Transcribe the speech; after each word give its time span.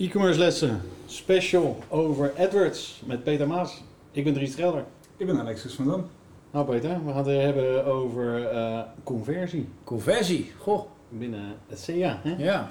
E-commerce 0.00 0.38
lessen, 0.38 0.80
special 1.06 1.78
over 1.88 2.32
AdWords 2.38 3.02
met 3.06 3.24
Peter 3.24 3.46
Maas. 3.46 3.82
Ik 4.12 4.24
ben 4.24 4.34
Dries 4.34 4.54
Gelder. 4.54 4.84
Ik 5.16 5.26
ben 5.26 5.40
Alexis 5.40 5.74
van 5.74 5.86
Dam. 5.86 6.06
Nou 6.50 6.66
Peter, 6.66 7.04
we 7.04 7.12
gaan 7.12 7.28
het 7.28 7.42
hebben 7.42 7.84
over 7.84 8.46
eh, 8.46 8.80
conversie 9.04 9.68
Conversie, 9.84 10.52
goh. 10.58 10.86
binnen 11.08 11.54
het 11.68 11.84
CA. 11.86 12.20
Hè? 12.22 12.34
Ja. 12.44 12.70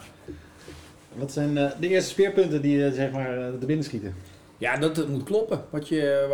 Wat 1.14 1.32
zijn 1.32 1.58
eh, 1.58 1.72
de 1.80 1.88
eerste 1.88 2.10
speerpunten 2.10 2.62
die 2.62 2.86
eh, 2.86 2.94
zeg 2.94 3.12
maar 3.12 3.38
uh, 3.38 3.48
te 3.60 3.66
binnen 3.66 3.86
schieten? 3.86 4.16
Ja, 4.58 4.78
dat 4.78 4.98
het 4.98 5.10
moet 5.10 5.24
kloppen 5.24 5.64
wat 5.70 5.88
je, 5.88 6.26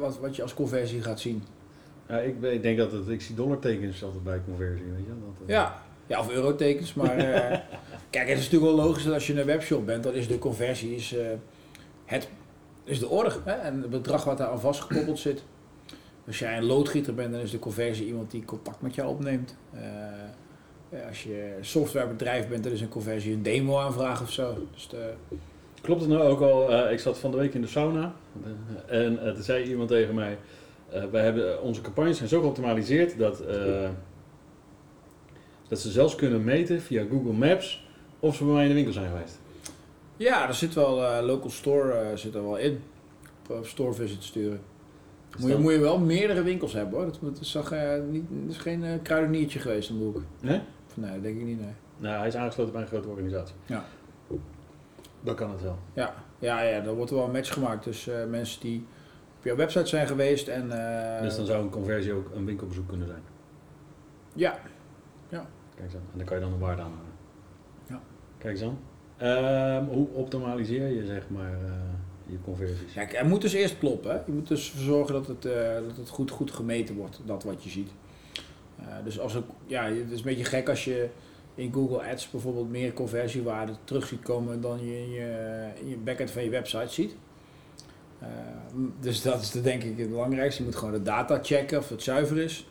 wat, 0.00 0.18
wat 0.18 0.36
je 0.36 0.42
als 0.42 0.54
conversie 0.54 1.02
gaat 1.02 1.20
zien. 1.20 1.42
Ja, 2.08 2.18
ik, 2.18 2.42
ik 2.42 2.62
denk 2.62 2.78
dat 2.78 2.92
het, 2.92 3.08
ik 3.08 3.20
zie 3.20 3.34
dollartekens 3.34 4.04
altijd 4.04 4.24
bij 4.24 4.40
conversie, 4.44 4.86
weet 4.86 5.04
je. 5.04 5.12
Dat, 5.38 5.48
Ja, 5.48 5.82
ja 6.12 6.20
of 6.20 6.30
eurotekens, 6.30 6.94
maar 6.94 7.16
eh, 7.16 7.58
kijk, 8.10 8.28
het 8.28 8.38
is 8.38 8.44
natuurlijk 8.44 8.76
wel 8.76 8.84
logisch 8.86 9.04
dat 9.04 9.14
als 9.14 9.26
je 9.26 9.40
een 9.40 9.46
webshop 9.46 9.86
bent, 9.86 10.02
dan 10.02 10.14
is 10.14 10.28
de 10.28 10.38
conversie 10.38 10.94
is, 10.94 11.14
eh, 11.14 11.26
het, 12.04 12.28
is 12.84 12.98
de 12.98 13.08
order 13.08 13.36
hè? 13.44 13.52
en 13.52 13.80
het 13.80 13.90
bedrag 13.90 14.24
wat 14.24 14.38
daar 14.38 14.48
aan 14.48 14.60
vastgekoppeld 14.60 15.18
zit. 15.18 15.44
Als 16.26 16.38
jij 16.38 16.56
een 16.56 16.64
loodgieter 16.64 17.14
bent, 17.14 17.32
dan 17.32 17.40
is 17.40 17.50
de 17.50 17.58
conversie 17.58 18.06
iemand 18.06 18.30
die 18.30 18.44
contact 18.44 18.80
met 18.80 18.94
jou 18.94 19.08
opneemt. 19.08 19.56
Eh, 19.72 21.06
als 21.08 21.22
je 21.22 21.56
softwarebedrijf 21.60 22.48
bent, 22.48 22.64
dan 22.64 22.72
is 22.72 22.80
een 22.80 22.88
conversie 22.88 23.32
een 23.34 23.42
demo 23.42 23.78
aanvraag 23.78 24.22
of 24.22 24.30
zo. 24.30 24.66
Dus 24.72 24.88
de, 24.88 25.12
Klopt 25.80 26.00
het 26.00 26.10
nou 26.10 26.22
ook 26.22 26.40
al? 26.40 26.90
ik 26.90 27.00
zat 27.00 27.18
van 27.18 27.30
de 27.30 27.36
week 27.36 27.54
in 27.54 27.60
de 27.60 27.66
sauna 27.66 28.14
en 28.86 29.18
toen 29.34 29.42
zei 29.42 29.64
iemand 29.64 29.88
tegen 29.88 30.14
mij: 30.14 30.38
wij 31.10 31.22
hebben 31.22 31.62
onze 31.62 31.80
campagnes 31.80 32.16
zijn 32.16 32.28
zo 32.28 32.40
geoptimaliseerd 32.40 33.18
dat, 33.18 33.42
dat 35.72 35.80
ze 35.80 35.90
zelfs 35.90 36.14
kunnen 36.14 36.44
meten 36.44 36.80
via 36.80 37.04
Google 37.10 37.32
Maps 37.32 37.86
of 38.20 38.36
ze 38.36 38.44
bij 38.44 38.52
mij 38.52 38.62
in 38.62 38.68
de 38.68 38.74
winkel 38.74 38.92
zijn 38.92 39.10
geweest. 39.10 39.38
Ja, 40.16 40.48
er 40.48 40.54
zit 40.54 40.74
wel 40.74 41.04
eh, 41.04 41.24
local 41.24 41.50
store 41.50 41.92
eh, 41.92 42.16
zit 42.16 42.34
er 42.34 42.42
wel 42.42 42.56
in. 42.56 42.82
Op 43.48 43.66
store 43.66 43.92
visit 43.92 44.22
sturen. 44.22 44.60
Moet 45.38 45.50
je, 45.50 45.56
moet 45.56 45.72
je 45.72 45.78
wel 45.78 45.98
meerdere 45.98 46.42
winkels 46.42 46.72
hebben 46.72 46.94
hoor. 46.94 47.04
Dat, 47.04 47.18
dat 47.22 47.40
is, 47.40 47.50
toch, 47.50 47.70
eh, 47.70 47.92
niet, 48.10 48.24
dat 48.28 48.50
is 48.54 48.56
geen 48.56 49.02
kruideniertje 49.02 49.58
geweest 49.58 49.90
een 49.90 49.98
boek. 49.98 50.22
Nee? 50.40 50.60
Nee, 50.94 51.12
dat 51.12 51.22
denk 51.22 51.38
ik 51.38 51.44
niet. 51.44 51.60
Nee. 51.60 51.72
Nou, 51.98 52.18
hij 52.18 52.26
is 52.26 52.36
aangesloten 52.36 52.72
bij 52.72 52.82
een 52.82 52.88
grote 52.88 53.08
organisatie. 53.08 53.54
Ja. 53.66 53.84
Dan 55.20 55.34
kan 55.34 55.50
het 55.50 55.62
wel. 55.62 55.78
Ja, 55.94 56.14
ja, 56.38 56.62
ja, 56.62 56.82
er 56.82 56.94
wordt 56.94 57.10
wel 57.10 57.24
een 57.24 57.32
match 57.32 57.52
gemaakt 57.52 57.82
tussen 57.82 58.30
mensen 58.30 58.60
die 58.60 58.86
op 59.38 59.44
jouw 59.44 59.56
website 59.56 59.86
zijn 59.86 60.06
geweest 60.06 60.48
en. 60.48 60.68
dus 61.22 61.36
dan 61.36 61.46
zou 61.46 61.62
een 61.62 61.70
conversie 61.70 62.12
ook 62.12 62.30
een 62.34 62.44
winkelbezoek 62.44 62.88
kunnen 62.88 63.06
zijn. 63.06 63.22
Ja, 64.34 64.58
Kijk 65.74 65.86
eens 65.86 65.94
aan. 65.94 66.08
En 66.12 66.18
dan 66.18 66.26
kan 66.26 66.36
je 66.36 66.42
dan 66.42 66.52
een 66.52 66.58
waarde 66.58 66.82
aanhangen. 66.82 67.12
Ja. 67.88 68.00
Kijk 68.38 68.52
eens 68.52 68.62
aan. 68.62 68.78
Ehm, 69.16 69.84
hoe 69.84 70.08
optimaliseer 70.08 70.88
je 70.88 71.06
zeg 71.06 71.28
maar 71.28 71.52
eh, 71.52 71.72
je 72.26 72.36
conversies? 72.44 72.92
Kijk, 72.92 73.12
er 73.12 73.26
moet 73.26 73.40
dus 73.40 73.52
eerst 73.52 73.78
kloppen. 73.78 74.10
Hè? 74.10 74.16
Je 74.26 74.32
moet 74.32 74.48
dus 74.48 74.70
ervoor 74.70 74.84
zorgen 74.84 75.14
dat 75.14 75.26
het, 75.26 75.44
eh, 75.44 75.74
dat 75.86 75.96
het 75.96 76.08
goed, 76.08 76.30
goed 76.30 76.50
gemeten 76.50 76.94
wordt, 76.94 77.20
dat 77.24 77.44
wat 77.44 77.64
je 77.64 77.70
ziet. 77.70 77.90
Eh, 78.78 78.86
dus 79.04 79.20
als 79.20 79.32
het, 79.32 79.44
ja, 79.66 79.84
het 79.84 80.10
is 80.10 80.18
een 80.18 80.24
beetje 80.24 80.44
gek 80.44 80.68
als 80.68 80.84
je 80.84 81.08
in 81.54 81.72
Google 81.72 82.10
Ads 82.10 82.30
bijvoorbeeld 82.30 82.70
meer 82.70 82.92
conversiewaarde 82.92 83.72
terug 83.84 84.06
ziet 84.06 84.22
komen 84.22 84.60
dan 84.60 84.86
je 84.86 84.98
in 84.98 85.10
je, 85.10 85.68
in 85.80 85.88
je 85.88 85.96
backend 85.96 86.30
van 86.30 86.44
je 86.44 86.50
website 86.50 86.92
ziet. 86.92 87.16
Eh, 88.18 88.28
dus 89.00 89.22
dat 89.22 89.40
is 89.40 89.50
de, 89.50 89.60
denk 89.60 89.82
ik 89.82 89.98
het 89.98 90.10
belangrijkste. 90.10 90.60
Je 90.60 90.68
moet 90.68 90.76
gewoon 90.76 90.94
de 90.94 91.02
data 91.02 91.38
checken 91.42 91.78
of 91.78 91.88
het 91.88 92.02
zuiver 92.02 92.38
is. 92.38 92.66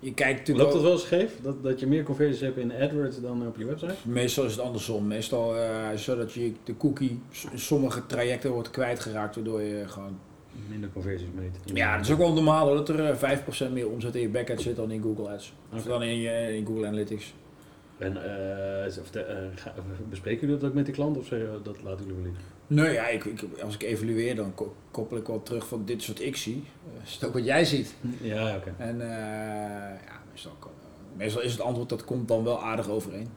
Je 0.00 0.14
kijkt 0.14 0.38
natuurlijk 0.38 0.58
Loopt 0.58 0.72
dat 0.72 0.82
wel- 0.82 0.92
eens 0.92 1.02
scheef? 1.02 1.32
Dat, 1.42 1.62
dat 1.62 1.80
je 1.80 1.86
meer 1.86 2.02
conversies 2.02 2.40
hebt 2.40 2.56
in 2.56 2.72
AdWords 2.72 3.20
dan 3.20 3.46
op 3.46 3.56
je 3.56 3.64
website? 3.64 3.94
Meestal 4.04 4.44
is 4.44 4.50
het 4.52 4.60
andersom. 4.60 5.06
Meestal 5.06 5.56
eh, 5.56 5.84
is 5.84 5.90
het 5.90 6.00
zo 6.00 6.16
dat 6.16 6.32
je 6.32 6.52
de 6.64 6.76
cookie 6.76 7.20
in 7.52 7.58
sommige 7.58 8.06
trajecten 8.06 8.50
wordt 8.50 8.70
kwijtgeraakt, 8.70 9.34
waardoor 9.34 9.60
je 9.62 9.88
gewoon... 9.88 10.18
Minder 10.68 10.90
conversies 10.92 11.28
meten. 11.34 11.60
Ja, 11.74 11.96
het 11.96 12.04
is 12.06 12.12
ook 12.12 12.18
wel 12.18 12.32
normaal 12.32 12.66
hoor, 12.66 12.76
dat 12.76 12.88
er 12.88 13.04
eh, 13.10 13.68
5% 13.68 13.72
meer 13.72 13.88
omzet 13.90 14.14
in 14.14 14.20
je 14.20 14.28
backend 14.28 14.60
zit 14.60 14.76
dan 14.76 14.90
in 14.90 15.02
Google 15.02 15.28
Ads. 15.28 15.52
Of 15.74 15.82
dan 15.82 16.02
in, 16.02 16.16
je, 16.16 16.56
in 16.56 16.66
Google 16.66 16.86
Analytics. 16.86 17.34
En 18.00 18.16
eh, 18.86 18.98
of 19.00 19.10
de- 19.10 19.22
eh, 19.22 19.36
ga- 19.54 19.74
bespreken 20.08 20.40
jullie 20.40 20.60
dat 20.60 20.68
ook 20.68 20.74
met 20.74 20.86
de 20.86 20.92
klant 20.92 21.16
of 21.18 21.26
zeg 21.26 21.38
je, 21.38 21.60
dat 21.62 21.82
laten 21.82 22.04
jullie 22.06 22.22
wel 22.22 22.30
liggen? 22.32 22.44
Nee, 22.66 22.92
ja, 22.92 23.06
ik, 23.08 23.24
ik, 23.24 23.40
als 23.62 23.74
ik 23.74 23.82
evalueer, 23.82 24.36
dan 24.36 24.54
ko- 24.54 24.74
koppel 24.90 25.16
ik 25.16 25.26
wel 25.26 25.42
terug 25.42 25.66
van 25.68 25.84
dit 25.84 26.00
is 26.00 26.06
wat 26.08 26.20
ik 26.20 26.36
zie. 26.36 26.64
Eh, 26.96 27.02
is 27.06 27.14
het 27.14 27.24
ook 27.24 27.32
wat 27.32 27.44
jij 27.44 27.64
ziet? 27.64 27.94
Ja, 28.20 28.56
oké. 28.56 28.74
En 28.78 29.00
eh, 29.00 29.08
ja, 30.06 30.20
meestal, 30.30 30.52
meestal 31.16 31.42
is 31.42 31.52
het 31.52 31.60
antwoord 31.60 31.88
dat 31.88 32.04
komt 32.04 32.28
dan 32.28 32.44
wel 32.44 32.62
aardig 32.62 32.88
overeen. 32.88 33.28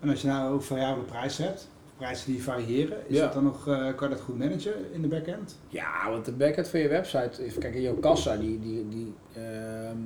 En 0.00 0.08
als 0.08 0.20
je 0.20 0.26
nou 0.28 0.54
ook 0.54 0.62
variabele 0.62 1.04
prijzen 1.06 1.44
hebt, 1.44 1.68
prijzen 1.96 2.32
die 2.32 2.42
variëren, 2.42 2.98
is 3.06 3.16
Ja. 3.16 3.22
dat 3.24 3.32
dan 3.32 3.44
nog, 3.44 3.68
eh, 3.68 3.94
kan 3.94 4.08
je 4.08 4.14
dat 4.14 4.24
goed 4.24 4.38
managen 4.38 4.92
in 4.92 5.02
de 5.02 5.08
backend? 5.08 5.58
Ja, 5.68 6.10
want 6.10 6.24
de 6.24 6.32
backend 6.32 6.68
van 6.68 6.80
je 6.80 6.88
website, 6.88 7.42
even 7.42 7.60
kijken, 7.60 7.80
jouw 7.80 7.94
kassa, 7.94 8.36
die, 8.36 8.58
die, 8.60 8.88
die 8.88 9.14
ehm, 9.34 9.96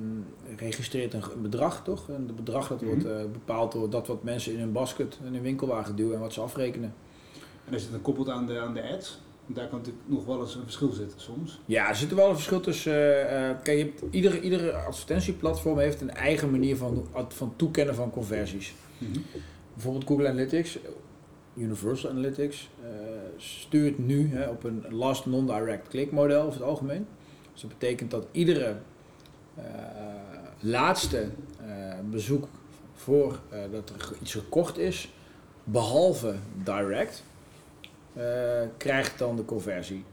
registreert 0.57 1.13
een, 1.13 1.23
bedrag, 1.41 1.83
toch? 1.83 2.09
En 2.09 2.23
het 2.27 2.35
bedrag 2.35 2.67
dat 2.67 2.81
wordt 2.81 3.03
Mhm. 3.03 3.13
eh, 3.17 3.21
bepaald 3.31 3.71
door 3.71 3.89
dat 3.89 4.07
wat 4.07 4.23
mensen 4.23 4.53
in 4.53 4.59
hun 4.59 4.71
basket 4.71 5.19
en 5.25 5.33
hun 5.33 5.41
winkelwagen 5.41 5.95
duwen 5.95 6.13
en 6.15 6.19
wat 6.21 6.33
ze 6.33 6.41
afrekenen. 6.41 6.93
En 7.65 7.73
is 7.73 7.81
het 7.83 7.91
dan 7.91 8.01
koppeld 8.01 8.29
aan 8.29 8.45
de, 8.45 8.59
aan 8.59 8.73
de 8.73 8.89
ads? 8.93 9.19
Want 9.45 9.55
daar 9.57 9.67
kan 9.67 9.77
natuurlijk 9.77 10.05
nog 10.07 10.25
wel 10.25 10.39
eens 10.41 10.55
een 10.55 10.63
verschil 10.63 10.91
zitten 10.91 11.21
soms. 11.21 11.59
Ja, 11.65 11.89
er 11.89 11.95
zit 11.95 12.13
wel 12.13 12.29
een 12.29 12.35
verschil 12.35 12.59
tussen. 12.59 13.29
eh, 13.29 13.49
kijk, 13.63 13.77
je 13.77 13.83
hebt, 13.83 14.03
iedere, 14.09 14.39
iedere 14.41 14.71
advertentieplatform 14.73 15.77
heeft 15.79 16.01
een 16.01 16.11
eigen 16.13 16.51
manier 16.51 16.77
van, 16.77 17.07
van 17.27 17.53
toekennen 17.55 17.95
van 17.95 18.11
conversies. 18.11 18.73
Bijvoorbeeld 19.73 20.07
Google 20.07 20.27
Analytics, 20.27 20.77
Universal 21.55 22.09
Analytics, 22.09 22.69
eh, 22.83 22.89
stuurt 23.37 23.97
nu 23.97 24.29
hè, 24.35 24.47
op 24.49 24.63
een 24.63 24.85
last 24.89 25.25
non-direct 25.25 25.87
click 25.87 26.11
model 26.11 26.41
over 26.41 26.53
het 26.59 26.69
algemeen. 26.69 27.07
Dus 27.51 27.61
dat 27.61 27.69
betekent 27.69 28.11
dat 28.11 28.25
iedere 28.31 28.75
eh, 29.55 29.63
laatste 30.59 31.29
eh, 31.59 31.93
bezoek 32.09 32.47
voor 32.93 33.39
dat 33.71 33.89
er 33.89 34.11
iets 34.21 34.33
gekocht 34.33 34.77
is, 34.77 35.09
behalve 35.63 36.35
direct, 36.63 37.23
krijgt 38.77 39.19
dan 39.19 39.35
de 39.35 39.45
conversie. 39.45 40.03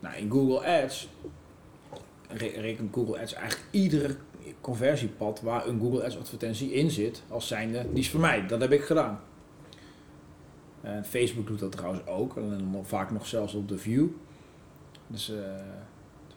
Nou, 0.00 0.16
in 0.16 0.30
Google 0.30 0.82
Ads 0.82 1.08
re- 2.28 2.60
rekent 2.60 2.94
Google 2.94 3.20
Ads 3.20 3.32
eigenlijk 3.32 3.64
iedere 3.70 4.16
conversiepad 4.60 5.40
waar 5.40 5.66
een 5.66 5.80
Google 5.80 6.04
Ads 6.04 6.18
advertentie 6.18 6.72
in 6.72 6.90
zit, 6.90 7.22
als 7.28 7.46
zijnde, 7.46 7.86
die 7.90 7.98
is 8.02 8.10
voor 8.10 8.20
mij. 8.20 8.46
Dat 8.46 8.60
heb 8.60 8.72
ik 8.72 8.82
gedaan. 8.82 9.20
En 10.80 11.04
Facebook 11.04 11.46
doet 11.46 11.58
dat 11.58 11.72
trouwens 11.72 12.06
ook, 12.06 12.36
en 12.36 12.48
dan 12.48 12.84
vaak 12.84 13.10
nog 13.10 13.26
zelfs 13.26 13.54
op 13.54 13.68
de 13.68 13.78
view. 13.78 14.06
Dus, 15.06 15.30
eh, 15.30 15.36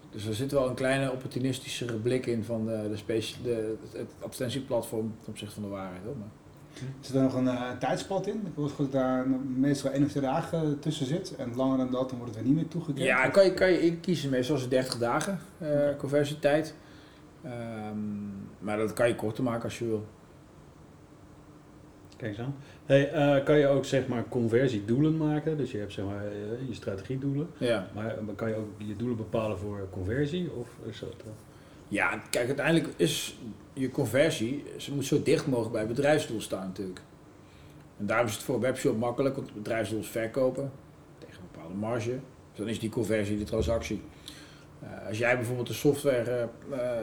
dus 0.09 0.25
er 0.25 0.33
zit 0.33 0.51
wel 0.51 0.69
een 0.69 0.75
kleine 0.75 1.11
opportunistischere 1.11 1.97
blik 1.97 2.25
in 2.25 2.43
van 2.43 2.65
de, 2.65 3.01
de, 3.05 3.23
de, 3.43 3.75
het 3.91 4.09
advertentieplatform 4.19 5.15
ten 5.19 5.29
opzichte 5.31 5.53
van 5.53 5.63
de 5.63 5.69
waarheid. 5.69 6.03
Hoor. 6.03 6.17
Maar, 6.17 6.31
Zit 6.99 7.15
er 7.15 7.21
nog 7.21 7.33
een 7.33 7.47
eh, 7.47 7.71
tijdspad 7.79 8.27
in? 8.27 8.41
Ik 8.45 8.51
hoor 8.55 8.71
dat 8.77 8.91
daar 8.91 9.27
meestal 9.55 9.91
één 9.91 10.03
of 10.03 10.09
twee 10.09 10.23
dagen 10.23 10.79
tussen 10.79 11.05
zit. 11.05 11.35
En 11.35 11.55
langer 11.55 11.77
dan 11.77 11.91
dat, 11.91 12.09
dan 12.09 12.17
wordt 12.17 12.35
het 12.35 12.43
weer 12.43 12.53
niet 12.53 12.61
meer 12.61 12.71
toegekend. 12.71 13.05
ja, 13.05 13.27
kan 13.29 13.43
je, 13.43 13.53
kan 13.53 13.71
je 13.71 14.29
meestal 14.29 14.55
is 14.55 14.61
het 14.61 14.69
30 14.69 14.97
dagen 14.97 15.39
eh, 15.57 15.69
conversietijd. 15.97 16.75
Ehm, 17.43 17.97
maar 18.59 18.77
dat 18.77 18.93
kan 18.93 19.07
je 19.07 19.15
korter 19.15 19.43
maken 19.43 19.63
als 19.63 19.79
je 19.79 19.85
wil. 19.85 20.05
Kijk 22.17 22.31
eens 22.31 22.39
aan. 22.39 22.55
Hey, 22.85 23.11
eh, 23.11 23.43
kan 23.43 23.57
je 23.57 23.67
ook 23.67 23.85
zeg 23.85 24.07
maar 24.07 24.23
conversiedoelen 24.29 25.17
maken? 25.17 25.57
Dus 25.57 25.71
je 25.71 25.77
hebt 25.77 25.93
zeg 25.93 26.05
maar 26.05 26.25
eh, 26.25 26.67
je 26.67 26.73
strategiedoelen. 26.73 27.47
Ja. 27.57 27.87
Maar 27.93 28.17
eh, 28.17 28.23
kan 28.35 28.49
je 28.49 28.55
ook 28.55 28.69
je 28.77 28.95
doelen 28.95 29.17
bepalen 29.17 29.59
voor 29.59 29.87
conversie? 29.91 30.51
Of 30.51 30.67
is 30.85 30.99
dat, 30.99 31.09
eh, 31.09 31.31
Ja, 31.87 32.21
kijk, 32.29 32.47
uiteindelijk 32.47 32.93
is 32.95 33.37
je 33.73 33.91
conversie, 33.91 34.63
ze 34.77 34.93
moet 34.93 35.05
zo 35.05 35.23
dicht 35.23 35.47
mogelijk 35.47 35.71
bij 35.71 35.81
het 35.81 35.95
bedrijfsdoel 35.95 36.41
staan 36.41 36.67
natuurlijk. 36.67 37.01
En 37.97 38.05
daarom 38.05 38.27
is 38.27 38.33
het 38.33 38.43
voor 38.43 38.55
een 38.55 38.61
webshop 38.61 38.97
makkelijk, 38.97 39.35
want 39.35 39.47
het 39.47 39.55
bedrijfsdoel 39.55 39.99
is 39.99 40.07
verkopen 40.07 40.71
tegen 41.17 41.41
een 41.41 41.47
bepaalde 41.51 41.75
marge. 41.75 42.19
Dus 42.49 42.57
dan 42.57 42.69
is 42.69 42.79
die 42.79 42.89
conversie 42.89 43.37
de 43.37 43.43
transactie. 43.43 44.01
Als 45.07 45.17
jij 45.17 45.35
bijvoorbeeld 45.35 45.69
een 45.69 45.75
software, 45.75 46.49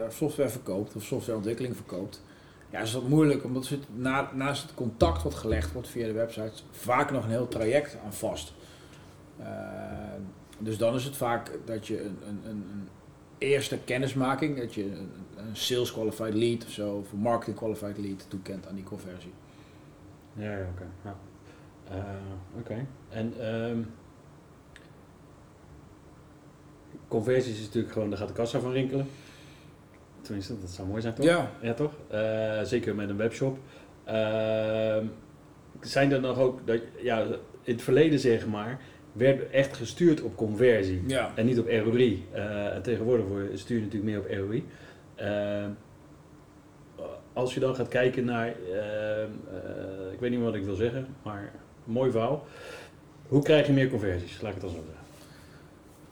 software 0.09 0.49
verkoopt 0.49 0.97
of 0.97 1.03
softwareontwikkeling 1.03 1.77
verkoopt, 1.77 2.23
ja, 2.70 2.81
is 2.81 2.93
dat 2.93 3.08
moeilijk, 3.08 3.44
omdat 3.44 3.64
zit 3.64 3.84
na, 3.94 4.31
naast 4.34 4.62
het 4.62 4.75
contact 4.75 5.22
wat 5.22 5.34
gelegd 5.34 5.72
wordt 5.72 5.88
via 5.88 6.06
de 6.06 6.12
website 6.12 6.62
vaak 6.70 7.11
nog 7.11 7.25
een 7.25 7.31
heel 7.31 7.49
traject 7.49 7.99
aan 8.05 8.12
vast. 8.12 8.52
Eh, 9.38 9.46
dus 10.58 10.78
dan 10.78 10.94
is 10.94 11.05
het 11.05 11.17
vaak 11.17 11.58
dat 11.64 11.87
je 11.87 12.00
een, 12.05 12.19
een, 12.26 12.40
een, 12.44 12.88
eerste 13.38 13.78
kennismaking, 13.78 14.58
dat 14.58 14.75
je 14.75 14.84
een, 14.84 15.11
sales 15.52 15.93
qualified 15.93 16.34
lead 16.34 16.64
of 16.64 16.70
zo, 16.70 16.96
of 16.96 17.12
een 17.12 17.19
marketing 17.19 17.56
qualified 17.56 17.99
lead 17.99 18.26
toekent 18.28 18.69
aan 18.69 18.75
die 18.75 18.84
conversie. 18.84 19.32
Ja, 20.32 20.56
ja 20.56 20.66
oké. 20.75 20.87
Ja. 21.05 21.16
Eh, 21.90 22.58
oké. 22.58 22.87
En 23.08 23.34
ehm 23.40 23.78
conversies 27.11 27.58
is 27.58 27.64
natuurlijk 27.64 27.93
gewoon, 27.93 28.08
daar 28.08 28.19
gaat 28.19 28.28
de 28.28 28.34
kassa 28.34 28.61
van 28.61 28.73
rinkelen. 28.73 29.06
Tenminste, 30.22 30.61
dat 30.61 30.70
zou 30.70 30.88
mooi 30.88 31.02
zijn 31.02 31.14
toch? 31.14 31.25
Ja, 31.25 31.50
Ja, 31.62 31.75
toch? 31.75 31.93
Eh, 32.08 32.62
zeker 32.62 32.94
met 32.94 33.08
een 33.08 33.17
webshop. 33.17 33.58
Ehm, 34.05 35.05
zijn 35.81 36.12
er 36.12 36.20
nog 36.20 36.38
ook, 36.38 36.67
dat, 36.67 36.81
ja, 37.02 37.22
in 37.62 37.72
het 37.75 37.82
verleden 37.82 38.19
zeg 38.19 38.46
maar, 38.46 38.81
werd 39.12 39.50
echt 39.50 39.76
gestuurd 39.76 40.22
op 40.22 40.37
conversie 40.37 41.02
ja. 41.06 41.32
en 41.34 41.46
niet 41.46 41.58
op 41.58 41.67
ROI. 41.69 42.26
Eh, 42.32 42.75
en 42.75 42.82
tegenwoordig 42.82 43.26
stuur 43.55 43.76
je 43.76 43.84
natuurlijk 43.84 44.11
meer 44.11 44.19
op 44.19 44.49
ROI. 44.49 44.64
Ehm, 45.14 45.70
als 47.32 47.55
je 47.55 47.61
dan 47.61 47.75
gaat 47.75 47.88
kijken 47.88 48.25
naar, 48.25 48.46
ehm, 48.46 49.31
eh, 49.52 50.12
ik 50.12 50.20
weet 50.20 50.31
niet 50.31 50.38
meer 50.38 50.49
wat 50.49 50.55
ik 50.55 50.64
wil 50.64 50.75
zeggen, 50.75 51.06
maar 51.23 51.52
mooi 51.84 52.11
verhaal. 52.11 52.46
Hoe 53.28 53.43
krijg 53.43 53.66
je 53.66 53.73
meer 53.73 53.88
conversies? 53.88 54.40
Laat 54.40 54.55
ik 54.55 54.61
het 54.61 54.70
dan 54.70 54.70
zo 54.70 54.84
zeggen. 54.87 55.00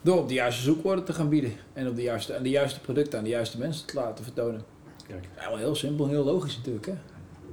Door 0.02 0.18
op 0.18 0.28
de 0.28 0.34
juiste 0.34 0.62
zoekwoorden 0.62 1.04
te 1.04 1.12
gaan 1.12 1.28
bieden 1.28 1.52
en 1.72 1.88
op 1.88 1.96
de 1.96 2.02
juiste, 2.02 2.32
en 2.32 2.42
de 2.42 2.50
juiste 2.50 2.80
producten 2.80 3.18
aan 3.18 3.24
de 3.24 3.30
juiste 3.30 3.58
mensen 3.58 3.86
te 3.86 3.94
laten 3.94 4.24
vertonen. 4.24 4.62
Kijk, 5.06 5.28
Ja, 5.36 5.48
wel 5.48 5.58
heel 5.58 5.74
simpel 5.74 6.04
en 6.04 6.10
heel 6.10 6.24
logisch 6.24 6.56
natuurlijk. 6.56 6.86
Hè? 6.86 6.94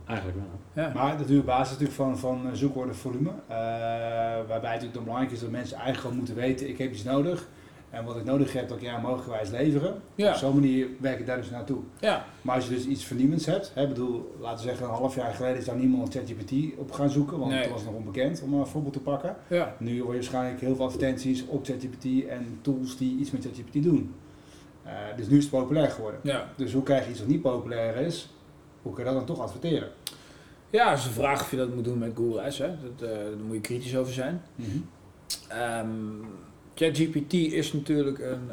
eigenlijk 0.05 0.37
wel. 0.37 0.83
Ja. 0.83 0.91
Maar 0.93 1.31
je 1.31 1.39
op 1.39 1.45
basis 1.45 1.71
natuurlijk 1.71 1.97
van, 1.97 2.17
van 2.17 2.47
eh, 2.47 2.53
zoekwoordenvolume. 2.53 3.29
Eh 3.47 3.55
waarbij 4.47 4.69
natuurlijk 4.69 4.93
dan 4.93 5.03
belangrijk 5.03 5.33
is 5.33 5.39
dat 5.39 5.49
mensen 5.49 5.75
eigenlijk 5.75 6.01
gewoon 6.01 6.17
moeten 6.17 6.35
weten, 6.35 6.69
ik 6.69 6.77
heb 6.77 6.91
iets 6.91 7.03
nodig. 7.03 7.47
En 7.95 8.05
wat 8.05 8.15
ik 8.15 8.23
nodig 8.23 8.53
heb, 8.53 8.67
dat 8.67 8.77
ik 8.77 8.83
ja 8.83 8.97
mogelijkwijs 8.97 9.49
leveren. 9.49 10.01
Ja. 10.15 10.29
Op 10.31 10.35
zo'n 10.37 10.53
manier 10.53 10.87
werk 10.99 11.19
ik 11.19 11.25
daar 11.25 11.37
dus 11.37 11.49
naartoe. 11.49 11.79
ja, 11.99 12.25
Maar 12.41 12.55
als 12.55 12.67
je 12.67 12.73
dus 12.73 12.85
iets 12.85 13.03
vernieuwends 13.03 13.45
hebt, 13.45 13.71
hè, 13.73 13.87
bedoel, 13.87 14.35
laten 14.39 14.57
we 14.63 14.69
zeggen 14.69 14.87
een 14.87 14.93
half 14.93 15.15
jaar 15.15 15.33
geleden 15.33 15.57
is 15.57 15.65
daar 15.65 15.75
niemand 15.75 16.15
een 16.15 16.21
ChatGPT 16.21 16.77
op 16.77 16.91
gaan 16.91 17.09
zoeken, 17.09 17.37
want 17.39 17.51
Nee. 17.51 17.61
het 17.61 17.71
was 17.71 17.83
nog 17.83 17.93
onbekend 17.93 18.41
om 18.41 18.53
een 18.53 18.65
voorbeeld 18.67 18.93
te 18.93 18.99
pakken. 18.99 19.35
ja. 19.47 19.75
Nu 19.79 19.99
hoor 20.01 20.09
je 20.09 20.15
waarschijnlijk 20.19 20.61
heel 20.61 20.75
veel 20.75 20.85
advertenties 20.85 21.45
op 21.47 21.65
ChatGPT 21.65 22.27
en 22.27 22.59
tools 22.61 22.97
die 22.97 23.17
iets 23.17 23.31
met 23.31 23.43
ChatGPT 23.45 23.83
doen. 23.83 24.13
Eh, 24.83 24.91
dus 25.17 25.27
nu 25.27 25.37
is 25.37 25.43
het 25.43 25.51
populair 25.53 25.89
geworden. 25.91 26.19
ja. 26.23 26.49
Dus 26.55 26.73
hoe 26.73 26.83
krijg 26.83 27.03
je 27.05 27.09
iets 27.11 27.19
wat 27.19 27.27
niet 27.29 27.41
populair 27.41 27.95
is, 27.95 28.29
hoe 28.81 28.93
kun 28.93 29.03
je 29.03 29.09
dat 29.09 29.17
dan 29.19 29.35
toch 29.35 29.43
adverteren? 29.45 29.89
Ja, 30.69 30.89
dat 30.89 30.97
is 30.97 31.03
de 31.03 31.09
vraag 31.09 31.41
of 31.41 31.51
je 31.51 31.57
dat 31.57 31.75
moet 31.75 31.83
doen 31.83 31.97
met 31.97 32.11
Google 32.15 32.41
Ads. 32.41 32.57
Hè. 32.57 32.67
Dat, 32.67 33.09
eh, 33.09 33.15
daar 33.17 33.37
moet 33.45 33.55
je 33.55 33.61
kritisch 33.61 33.97
over 33.97 34.13
zijn. 34.13 34.41
Ehm, 35.47 35.87
ChatGPT 36.75 37.33
is 37.33 37.73
natuurlijk 37.73 38.19
een 38.19 38.51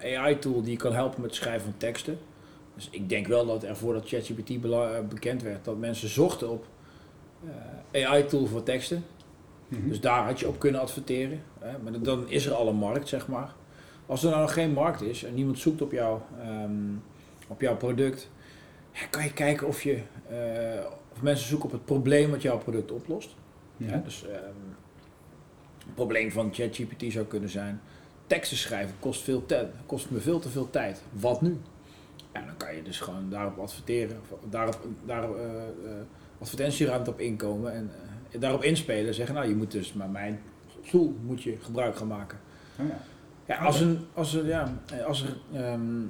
eh, 0.00 0.20
AI-tool 0.20 0.62
die 0.62 0.76
kan 0.76 0.92
helpen 0.92 1.20
met 1.20 1.30
het 1.30 1.40
schrijven 1.40 1.62
van 1.62 1.76
teksten. 1.76 2.18
Dus 2.74 2.88
ik 2.90 3.08
denk 3.08 3.26
wel 3.26 3.46
dat 3.46 3.62
er 3.62 3.76
voordat 3.76 4.08
ChatGPT 4.08 4.50
eh, 4.50 4.98
bekend 5.08 5.42
werd, 5.42 5.64
dat 5.64 5.78
mensen 5.78 6.08
zochten 6.08 6.50
op 6.50 6.66
eh, 7.90 8.10
AI-tool 8.10 8.46
voor 8.46 8.62
teksten. 8.62 9.04
Mhm. 9.68 9.88
Dus 9.88 10.00
daar 10.00 10.24
had 10.24 10.40
je 10.40 10.48
op 10.48 10.58
kunnen 10.58 10.80
adverteren. 10.80 11.42
Hè. 11.58 11.78
Maar 11.78 12.02
dan 12.02 12.28
is 12.28 12.46
er 12.46 12.54
al 12.54 12.68
een 12.68 12.76
markt, 12.76 13.08
zeg 13.08 13.28
maar. 13.28 13.54
Als 14.06 14.22
er 14.22 14.30
nou 14.30 14.40
nog 14.40 14.52
geen 14.52 14.72
markt 14.72 15.02
is 15.02 15.24
en 15.24 15.34
niemand 15.34 15.58
zoekt 15.58 15.82
op, 15.82 15.92
jou, 15.92 16.20
ehm, 16.40 16.72
op 17.48 17.60
jouw 17.60 17.76
product, 17.76 18.30
ja, 18.92 19.06
kan 19.06 19.24
je 19.24 19.32
kijken 19.32 19.66
of, 19.66 19.82
je, 19.82 20.00
of 21.12 21.22
mensen 21.22 21.48
zoeken 21.48 21.66
op 21.66 21.72
het 21.72 21.84
probleem 21.84 22.30
wat 22.30 22.42
jouw 22.42 22.58
product 22.58 22.92
oplost. 22.92 23.34
Ja, 23.76 24.02
dus 24.04 24.26
ehm, 24.26 24.74
probleem 25.94 26.30
van 26.30 26.54
ChatGPT 26.54 27.12
zou 27.12 27.24
kunnen 27.24 27.48
zijn: 27.48 27.80
teksten 28.26 28.56
schrijven 28.56 28.94
kost, 28.98 29.22
veel 29.22 29.46
tijd, 29.46 29.68
kost 29.86 30.10
me 30.10 30.20
veel 30.20 30.38
te 30.38 30.48
veel 30.48 30.70
tijd. 30.70 31.02
Wat 31.12 31.42
nu? 31.42 31.58
Ja, 32.32 32.44
dan 32.44 32.56
kan 32.56 32.76
je 32.76 32.82
dus 32.82 33.00
gewoon 33.00 33.30
daarop 33.30 33.58
adverteren, 33.58 34.20
of 34.30 34.38
daarop, 34.50 34.78
daar 35.06 35.22
eh, 35.22 35.54
eh, 35.54 35.92
advertentieruimte 36.38 37.10
op 37.10 37.20
inkomen 37.20 37.72
en 37.72 37.90
eh, 38.30 38.40
daarop 38.40 38.62
inspelen. 38.62 39.14
Zeggen, 39.14 39.34
nou, 39.34 39.48
je 39.48 39.54
moet 39.54 39.70
dus 39.70 39.92
maar 39.92 40.10
mijn 40.10 40.40
tool 40.90 41.14
moet 41.24 41.42
je 41.42 41.56
gebruik 41.60 41.96
gaan 41.96 42.06
maken. 42.06 42.38
Oh 42.80 42.86
ja. 42.88 43.00
Ja, 43.46 43.56
als, 43.56 43.80
een, 43.80 43.98
als, 44.14 44.34
er, 44.34 44.46
ja, 44.46 44.72
als 45.06 45.22
er 45.22 45.36
ehm, 45.52 46.02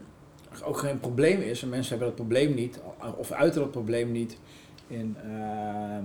ook 0.62 0.78
geen 0.78 1.00
probleem 1.00 1.40
is 1.40 1.62
en 1.62 1.68
mensen 1.68 1.90
hebben 1.90 2.08
dat 2.08 2.16
probleem 2.16 2.54
niet, 2.54 2.80
of 3.16 3.32
uiten 3.32 3.60
dat 3.60 3.70
probleem 3.70 4.12
niet 4.12 4.38
in, 4.86 5.16
ehm, 5.22 6.04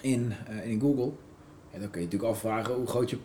in, 0.00 0.32
in 0.64 0.80
Google, 0.80 1.12
ja, 1.74 1.80
dan 1.80 1.90
kun 1.90 2.00
je 2.00 2.06
natuurlijk 2.06 2.32
afvragen 2.32 2.74
hoe 2.74 2.86
groot 2.86 3.10
je 3.10 3.18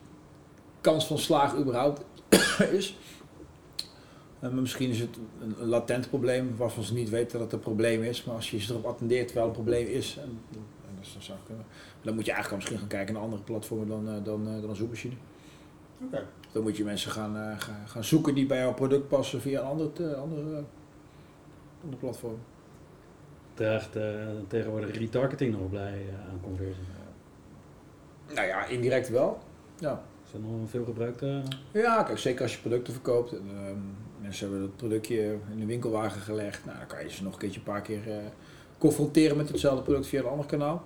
kans 0.81 1.07
van 1.07 1.17
slagen 1.17 1.59
überhaupt 1.59 2.05
is. 2.71 2.97
Eh, 4.39 4.49
maar 4.51 4.61
misschien 4.61 4.89
is 4.89 4.99
het 4.99 5.17
een, 5.41 5.67
latent 5.67 6.09
probleem 6.09 6.55
waarvan 6.57 6.83
ze 6.83 6.93
niet 6.93 7.09
weten 7.09 7.31
dat 7.31 7.41
het 7.41 7.51
een 7.53 7.59
probleem 7.59 8.03
is, 8.03 8.23
maar 8.23 8.35
als 8.35 8.51
je 8.51 8.59
ze 8.59 8.71
erop 8.73 8.85
attendeert 8.85 9.25
terwijl 9.27 9.47
het 9.47 9.57
een 9.57 9.63
probleem 9.63 9.87
is, 9.87 10.17
en, 10.17 10.23
en 10.29 10.39
dat 10.95 11.05
is- 11.05 11.13
dat 11.13 11.23
zou 11.23 11.37
kunnen. 11.45 11.65
dan 12.01 12.15
moet 12.15 12.25
je 12.25 12.31
eigenlijk 12.31 12.61
misschien 12.61 12.79
gaan 12.81 12.97
kijken 12.97 13.13
naar 13.13 13.23
andere 13.23 13.41
platformen 13.41 13.87
dan, 13.87 14.07
eh, 14.09 14.23
dan, 14.23 14.47
eh, 14.47 14.61
dan 14.61 14.69
een 14.69 14.75
zoekmachine. 14.75 15.13
Oké. 16.05 16.25
Dan 16.51 16.63
moet 16.63 16.77
je 16.77 16.83
mensen 16.83 17.11
gaan, 17.11 17.37
eh, 17.37 17.59
gaan, 17.59 17.87
gaan 17.87 18.03
zoeken 18.03 18.33
die 18.35 18.45
bij 18.45 18.57
jouw 18.59 18.73
product 18.73 19.07
passen 19.07 19.41
via 19.41 19.59
een 19.61 19.65
ander, 19.67 20.15
andere, 20.15 20.63
ander 21.83 21.99
platform. 21.99 22.37
Draagt 23.53 23.95
eh, 23.95 24.03
tegenwoordig 24.47 24.97
retargeting 24.97 25.59
nog 25.59 25.69
bij 25.69 25.93
eh, 26.09 26.29
aan 26.31 26.39
conversie? 26.41 26.83
Nou 28.35 28.47
ja, 28.47 28.65
indirect 28.65 29.09
wel. 29.09 29.39
Ja. 29.79 30.03
Is 30.25 30.31
dat 30.31 30.41
nog 30.41 30.51
een 30.51 30.67
veel 30.67 30.85
gebruikte? 30.85 31.41
ja, 31.71 32.03
kijk, 32.03 32.17
zeker 32.17 32.41
als 32.41 32.53
je 32.53 32.59
producten 32.59 32.93
verkoopt. 32.93 33.31
En, 33.31 33.49
ehm, 33.55 33.77
mensen 34.21 34.49
hebben 34.49 34.67
dat 34.67 34.75
productje 34.75 35.37
in 35.51 35.59
de 35.59 35.65
winkelwagen 35.65 36.21
gelegd. 36.21 36.65
Nou, 36.65 36.77
dan 36.77 36.87
kan 36.87 37.03
je 37.03 37.09
ze 37.09 37.23
nog 37.23 37.33
een 37.33 37.39
keertje 37.39 37.59
een 37.59 37.65
paar 37.65 37.81
keer 37.81 38.11
eh, 38.11 38.17
confronteren 38.77 39.37
met 39.37 39.49
hetzelfde 39.49 39.83
product 39.83 40.07
via 40.07 40.19
een 40.19 40.25
ander 40.25 40.45
kanaal. 40.45 40.83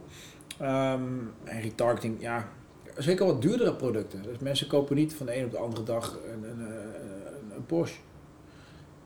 Ehm, 0.60 1.02
en 1.44 1.62
retargeting, 1.62 2.22
ja, 2.22 2.50
zeker 2.98 3.26
wat 3.26 3.42
duurdere 3.42 3.74
producten. 3.74 4.24
Dus 4.24 4.38
mensen 4.38 4.68
kopen 4.68 4.96
niet 4.96 5.14
van 5.14 5.26
de 5.26 5.38
een 5.38 5.46
op 5.46 5.52
de 5.52 5.58
andere 5.58 5.84
dag 5.84 6.20
een, 6.34 6.44
een, 6.44 6.68
eh, 6.68 6.74
een, 6.74 7.56
een 7.56 7.66
Porsche. 7.66 8.00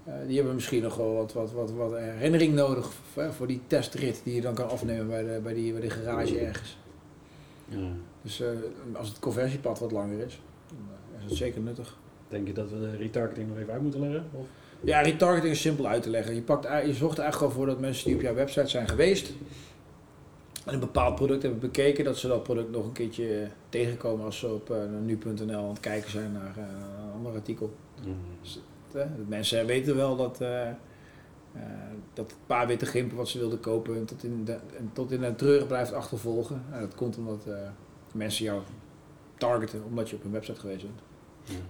Eh, 0.03 0.13
die 0.27 0.35
hebben 0.35 0.55
misschien 0.55 0.83
nog 0.83 0.95
wel 0.95 1.13
wat, 1.13 1.33
wat, 1.33 1.51
wat, 1.51 1.71
wat 1.71 1.97
herinnering 1.97 2.53
nodig 2.53 2.91
voor, 3.13 3.33
voor 3.33 3.47
die 3.47 3.61
testrit 3.67 4.21
die 4.23 4.35
je 4.35 4.41
dan 4.41 4.53
kan 4.53 4.69
afnemen 4.69 5.07
bij 5.07 5.23
de, 5.23 5.39
bij 5.43 5.53
die, 5.53 5.71
bij 5.71 5.81
die 5.81 5.89
garage 5.89 6.39
ergens. 6.39 6.77
Ja. 7.65 7.77
Dus 8.27 8.41
eh, 8.41 8.47
als 8.93 9.07
het 9.07 9.19
conversiepad 9.19 9.79
wat 9.79 9.91
langer 9.91 10.19
is, 10.25 10.39
dan 10.67 10.77
eh, 10.89 11.23
is 11.23 11.29
het 11.29 11.37
zeker 11.37 11.61
nuttig. 11.61 11.97
Denk 12.27 12.47
je 12.47 12.53
dat 12.53 12.69
we 12.69 12.79
de 12.79 12.95
retargeting 12.95 13.49
nog 13.49 13.57
even 13.57 13.73
uit 13.73 13.81
moeten 13.81 13.99
leggen? 13.99 14.25
Of? 14.31 14.45
Ja, 14.81 15.01
retargeting 15.01 15.53
is 15.53 15.61
simpel 15.61 15.87
uit 15.87 16.03
te 16.03 16.09
leggen. 16.09 16.35
Je, 16.35 16.41
pakt, 16.41 16.63
je 16.63 16.93
zorgt 16.93 17.17
er 17.17 17.23
eigenlijk 17.23 17.35
gewoon 17.35 17.51
voor 17.51 17.65
dat 17.65 17.79
mensen 17.79 18.05
die 18.05 18.15
op 18.15 18.21
jouw 18.21 18.33
website 18.33 18.67
zijn 18.67 18.87
geweest 18.87 19.33
en 20.65 20.73
een 20.73 20.79
bepaald 20.79 21.15
product 21.15 21.41
hebben 21.41 21.59
bekeken, 21.59 22.03
dat 22.03 22.17
ze 22.17 22.27
dat 22.27 22.43
product 22.43 22.71
nog 22.71 22.85
een 22.85 22.91
keertje 22.91 23.41
eh, 23.41 23.47
tegenkomen 23.69 24.25
als 24.25 24.39
ze 24.39 24.47
op 24.53 24.75
nu.nl 25.03 25.57
aan 25.57 25.69
het 25.69 25.79
kijken 25.79 26.11
zijn 26.11 26.31
naar 26.31 26.57
een 26.57 27.11
ander 27.13 27.33
artikel. 27.33 27.73
Eh, 28.01 28.13
de 28.91 29.05
mensen 29.27 29.65
weten 29.65 29.95
wel 29.95 30.15
dat, 30.15 30.37
dat 32.13 32.31
het 32.31 32.35
paar 32.45 32.67
witte 32.67 32.85
gimpen 32.85 33.17
wat 33.17 33.27
ze 33.27 33.39
wilden 33.39 33.59
kopen 33.59 34.05
tot 34.05 34.23
in 34.23 34.45
de, 34.45 34.57
tot 34.93 35.11
in 35.11 35.21
de 35.21 35.35
treuren 35.35 35.67
blijft 35.67 35.93
achtervolgen. 35.93 36.63
En 36.71 36.79
dat 36.79 36.95
komt 36.95 37.17
omdat 37.17 37.45
mensen 38.13 38.45
jou 38.45 38.61
targeten 39.37 39.83
omdat 39.87 40.09
je 40.09 40.15
op 40.15 40.23
hun 40.23 40.31
website 40.31 40.59
geweest 40.59 40.81
bent. 40.83 40.99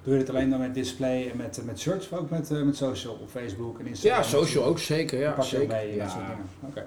Doe 0.04 0.14
je 0.14 0.20
dit 0.20 0.30
alleen 0.30 0.50
dan 0.50 0.60
met 0.60 0.74
display 0.74 1.30
en 1.32 1.38
met, 1.38 1.62
met 1.66 1.80
search, 1.80 2.12
of 2.12 2.20
ook 2.20 2.30
met, 2.30 2.52
eh, 2.52 2.62
met 2.62 2.76
social 2.76 3.14
op 3.14 3.30
Facebook 3.30 3.80
en 3.80 3.88
Instagram? 3.88 4.22
Ja, 4.22 4.28
social 4.28 4.64
ook 4.66 4.80
zeker. 4.80 5.20
Ja, 5.20 5.32
Pak 5.32 5.44
je 5.46 5.56
ook 5.56 5.62
zeker. 5.62 5.76
mee, 5.76 5.88
dat 5.88 5.96
Ja. 5.98 6.10
soort 6.10 6.26
dingen. 6.28 6.46
Oké. 6.62 6.86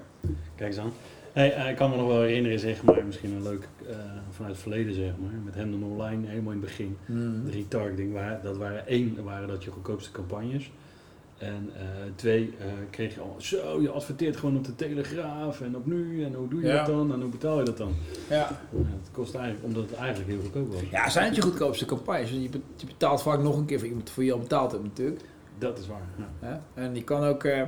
Kijk 0.55 0.69
eens 0.69 0.79
aan. 0.79 0.91
Hey, 1.33 1.53
eh, 1.53 1.69
ik 1.69 1.75
kan 1.75 1.89
me 1.89 1.95
nog 1.95 2.07
wel 2.07 2.21
herinneren, 2.21 2.59
zeg 2.59 2.83
maar, 2.83 3.05
misschien 3.05 3.31
een 3.31 3.43
leuk 3.43 3.67
eh, 3.89 3.95
vanuit 4.31 4.53
het 4.53 4.61
verleden, 4.61 4.93
zeg 4.93 5.11
maar, 5.17 5.31
met 5.45 5.55
Hemden 5.55 5.83
Online, 5.83 6.27
helemaal 6.27 6.51
in 6.53 6.57
het 6.57 6.67
begin. 6.67 6.97
Mhm. 7.05 7.43
De 7.45 7.51
retargeting, 7.51 8.13
waar, 8.13 8.39
dat 8.43 8.57
waren 8.57 8.87
één, 8.87 9.23
waren 9.23 9.47
dat 9.47 9.63
je 9.63 9.71
goedkoopste 9.71 10.11
campagnes. 10.11 10.71
En 11.41 11.69
eh, 11.75 11.81
twee, 12.15 12.53
eh, 12.59 12.65
kreeg 12.89 13.13
je 13.13 13.19
al, 13.21 13.35
zo, 13.37 13.81
je 13.81 13.89
adverteert 13.89 14.37
gewoon 14.37 14.57
op 14.57 14.65
de 14.65 14.75
Telegraaf 14.75 15.61
en 15.61 15.75
op 15.75 15.85
nu, 15.85 16.23
en 16.23 16.33
hoe 16.33 16.47
doe 16.47 16.61
je 16.61 16.67
Ja. 16.67 16.75
dat 16.77 16.85
dan, 16.85 17.13
en 17.13 17.21
hoe 17.21 17.29
betaal 17.29 17.57
je 17.59 17.65
dat 17.65 17.77
dan? 17.77 17.93
Ja. 18.29 18.35
Ja, 18.35 18.47
het 18.77 19.11
kost 19.11 19.35
eigenlijk, 19.35 19.65
omdat 19.65 19.89
het 19.89 19.93
eigenlijk 19.99 20.29
heel 20.31 20.39
goedkoop 20.41 20.71
was. 20.73 20.81
ja, 20.91 21.09
zijn 21.09 21.25
het 21.25 21.35
je 21.35 21.41
goedkoopste 21.41 21.85
campagnes? 21.85 22.29
Je 22.29 22.49
be- 22.49 22.59
je 22.75 22.85
betaalt 22.85 23.21
vaak 23.21 23.41
nog 23.41 23.57
een 23.57 23.65
keer 23.65 23.79
voor 23.79 23.87
iemand 23.87 24.09
voor 24.09 24.23
je 24.23 24.33
al 24.33 24.39
betaald 24.39 24.71
hebt 24.71 24.83
natuurlijk. 24.83 25.21
Dat 25.57 25.79
is 25.79 25.87
waar. 25.87 26.07
Ja. 26.41 26.61
En 26.73 26.95
je 26.95 27.03
kan 27.03 27.23
ook 27.23 27.43
eh 27.43 27.61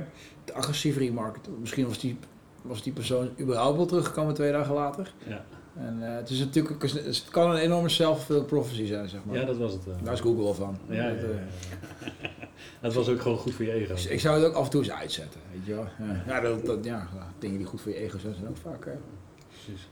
te 0.44 0.52
agressief 0.52 0.96
remarketen. 0.96 1.52
Misschien 1.60 1.86
was 1.86 1.98
die, 1.98 2.18
was 2.62 2.82
die 2.82 2.92
persoon 2.92 3.28
überhaupt 3.40 3.76
wel 3.76 3.86
teruggekomen 3.86 4.34
twee 4.34 4.52
dagen 4.52 4.74
later. 4.74 5.12
Ja. 5.28 5.44
En 5.76 5.98
eh, 6.10 6.16
het 6.16 6.30
is 6.30 6.38
natuurlijk 6.38 6.82
het 6.82 7.24
kan 7.30 7.50
een 7.50 7.56
enorme 7.56 7.88
self-fulfilling 7.88 8.46
prophecy 8.46 8.86
zijn, 8.86 9.08
zeg 9.08 9.20
maar. 9.24 9.36
ja, 9.36 9.44
dat 9.44 9.56
was 9.56 9.72
het. 9.72 9.86
eh. 9.86 9.92
Daar 10.04 10.12
is 10.12 10.20
Google 10.20 10.42
wel 10.42 10.54
van. 10.54 10.78
Ja, 10.88 10.94
ja, 10.94 11.08
Dat, 11.08 11.20
ja, 11.20 12.28
Het 12.80 12.94
was 12.94 13.08
ook 13.08 13.20
gewoon 13.20 13.38
goed 13.38 13.54
voor 13.54 13.64
je 13.64 13.72
ego. 13.72 13.92
ik- 13.94 13.98
ik 14.10 14.20
zou 14.20 14.36
het 14.36 14.44
ook 14.46 14.54
af 14.54 14.64
en 14.64 14.70
toe 14.70 14.80
eens 14.82 14.90
uitzetten, 14.92 15.40
weet 15.52 15.66
je 15.66 15.74
wel. 15.74 15.86
Ja, 16.26 16.40
dat, 16.40 16.66
dat, 16.66 16.84
ja, 16.84 17.08
dingen 17.38 17.58
die 17.58 17.66
goed 17.66 17.80
voor 17.80 17.92
je 17.92 17.98
ego 17.98 18.18
zijn, 18.18 18.34
zijn 18.34 18.48
ook 18.48 18.56
vaak... 18.56 18.88
Precies. 19.48 19.88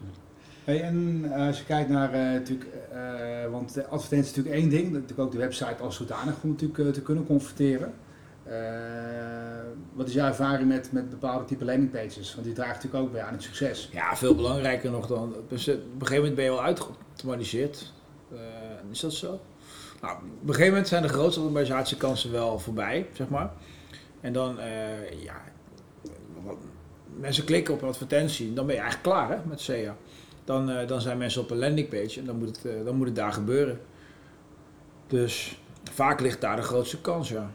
Hey, 0.64 0.82
en 0.82 1.24
eh, 1.32 1.46
als 1.46 1.58
je 1.58 1.64
kijkt 1.64 1.88
naar, 1.90 2.12
eh, 2.12 2.20
natuurlijk, 2.20 2.70
eh, 2.92 3.50
want 3.50 3.74
de 3.74 3.86
advertentie 3.86 4.30
is 4.30 4.36
natuurlijk 4.36 4.54
één 4.62 4.68
ding, 4.68 4.82
dat 4.84 4.92
natuurlijk 4.92 5.20
ook 5.20 5.32
de 5.32 5.38
website 5.38 5.82
als 5.82 5.96
zodanig 5.96 6.34
om 6.42 6.50
natuurlijk 6.50 6.94
te 6.94 7.02
kunnen 7.02 7.26
converteren. 7.26 7.92
Eh, 8.44 8.54
wat 9.92 10.08
is 10.08 10.14
jouw 10.14 10.26
ervaring 10.26 10.68
met, 10.68 10.92
met 10.92 11.10
bepaalde 11.10 11.44
type 11.44 11.64
landingpages? 11.64 12.32
Want 12.34 12.46
die 12.46 12.54
draagt 12.54 12.74
natuurlijk 12.74 13.04
ook 13.04 13.12
bij 13.12 13.22
aan 13.22 13.32
het 13.32 13.42
succes. 13.42 13.88
Ja, 13.92 14.16
veel 14.16 14.34
belangrijker 14.34 14.90
nog 14.90 15.06
dan. 15.06 15.34
Dus 15.48 15.68
op 15.68 15.74
een 15.74 15.82
gegeven 15.98 16.16
moment 16.16 16.34
ben 16.34 16.44
je 16.44 16.50
al 16.50 16.62
uitgeautomatiseerd. 16.62 17.92
Eh, 18.32 18.38
is 18.90 19.00
dat 19.00 19.12
zo? 19.12 19.40
Nou, 20.02 20.16
op 20.16 20.22
een 20.22 20.54
gegeven 20.54 20.68
moment 20.68 20.88
zijn 20.88 21.02
de 21.02 21.08
grootste 21.08 21.40
automatisatiekansen 21.40 22.32
wel 22.32 22.58
voorbij, 22.58 23.06
zeg 23.12 23.28
maar. 23.28 23.52
En 24.20 24.32
dan, 24.32 24.58
eh, 24.58 25.22
ja, 25.22 25.42
mensen 27.18 27.44
klikken 27.44 27.74
op 27.74 27.82
een 27.82 27.88
advertentie, 27.88 28.52
dan 28.52 28.66
ben 28.66 28.74
je 28.74 28.80
eigenlijk 28.80 29.14
klaar 29.14 29.30
hè, 29.30 29.46
met 29.48 29.60
SEA. 29.60 29.96
Dan, 30.44 30.70
eh, 30.70 30.88
dan 30.88 31.00
zijn 31.00 31.18
mensen 31.18 31.42
op 31.42 31.50
een 31.50 31.58
landingpage 31.58 32.20
en 32.20 32.24
dan 32.26 32.36
moet, 32.36 32.56
het, 32.56 32.64
eh, 32.64 32.84
dan 32.84 32.96
moet 32.96 33.06
het 33.06 33.16
daar 33.16 33.32
gebeuren. 33.32 33.80
Dus 35.06 35.60
vaak 35.92 36.20
ligt 36.20 36.40
daar 36.40 36.56
de 36.56 36.62
grootste 36.62 37.00
kans, 37.00 37.28
ja. 37.28 37.50